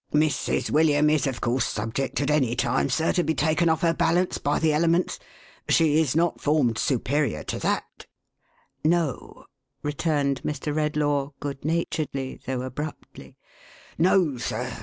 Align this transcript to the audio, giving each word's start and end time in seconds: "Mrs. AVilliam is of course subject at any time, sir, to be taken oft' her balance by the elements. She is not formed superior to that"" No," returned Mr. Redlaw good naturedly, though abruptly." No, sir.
"Mrs. 0.15 0.71
AVilliam 0.71 1.11
is 1.11 1.27
of 1.27 1.41
course 1.41 1.63
subject 1.67 2.19
at 2.21 2.31
any 2.31 2.55
time, 2.55 2.89
sir, 2.89 3.11
to 3.13 3.23
be 3.23 3.35
taken 3.35 3.69
oft' 3.69 3.83
her 3.83 3.93
balance 3.93 4.39
by 4.39 4.57
the 4.57 4.73
elements. 4.73 5.19
She 5.69 5.99
is 5.99 6.15
not 6.15 6.41
formed 6.41 6.79
superior 6.79 7.43
to 7.43 7.59
that"" 7.59 8.07
No," 8.99 9.45
returned 9.83 10.41
Mr. 10.41 10.73
Redlaw 10.75 11.33
good 11.39 11.63
naturedly, 11.63 12.39
though 12.47 12.63
abruptly." 12.63 13.37
No, 14.09 14.37
sir. 14.37 14.71